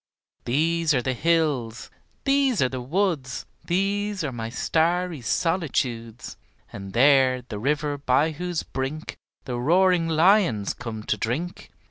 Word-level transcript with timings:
These 0.45 0.95
are 0.95 1.01
the 1.03 1.13
hills, 1.13 1.91
these 2.23 2.59
are 2.59 2.69
the 2.69 2.81
woods, 2.81 3.45
These 3.63 4.23
are 4.23 4.31
my 4.31 4.49
starry 4.49 5.21
solitudes; 5.21 6.37
And 6.73 6.93
there 6.93 7.43
the 7.43 7.59
river 7.59 7.99
by 7.99 8.31
whose 8.31 8.63
brink 8.63 9.15
The 9.45 9.59
roaring 9.59 10.09
lions 10.09 10.73
come 10.73 11.03
to 11.03 11.17
drink. 11.17 11.69